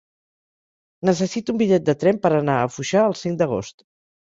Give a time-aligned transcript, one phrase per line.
[1.09, 3.89] Necessito un bitllet de tren per anar a Foixà el cinc d'agost.